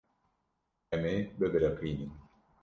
Em 0.93 1.03
ê 1.13 1.17
bibiriqînin. 1.37 2.11